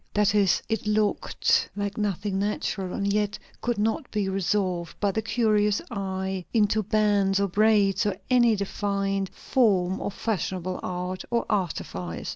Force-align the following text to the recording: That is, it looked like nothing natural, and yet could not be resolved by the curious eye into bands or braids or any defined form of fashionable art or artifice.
That 0.15 0.33
is, 0.33 0.63
it 0.67 0.87
looked 0.87 1.69
like 1.75 1.95
nothing 1.95 2.39
natural, 2.39 2.91
and 2.93 3.13
yet 3.13 3.37
could 3.61 3.77
not 3.77 4.09
be 4.09 4.27
resolved 4.29 4.99
by 4.99 5.11
the 5.11 5.21
curious 5.21 5.79
eye 5.91 6.43
into 6.55 6.81
bands 6.81 7.39
or 7.39 7.47
braids 7.47 8.07
or 8.07 8.17
any 8.27 8.55
defined 8.55 9.29
form 9.31 10.01
of 10.01 10.15
fashionable 10.15 10.79
art 10.81 11.23
or 11.29 11.45
artifice. 11.51 12.29